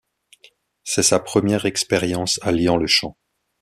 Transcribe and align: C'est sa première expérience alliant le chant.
C'est 0.83 1.03
sa 1.03 1.19
première 1.19 1.65
expérience 1.67 2.39
alliant 2.41 2.75
le 2.75 2.87
chant. 2.87 3.15